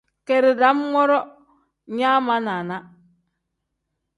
[0.27, 1.19] Keeri dam woro
[1.97, 2.77] nyaa ma naana.